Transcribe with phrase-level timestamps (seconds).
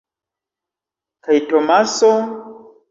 [1.29, 2.11] Kaj Tomaso?